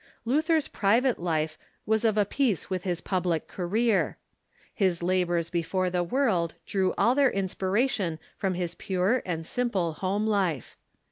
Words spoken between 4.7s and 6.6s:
His labors before the world